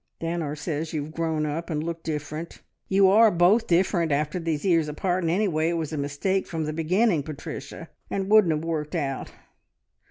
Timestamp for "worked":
8.65-8.95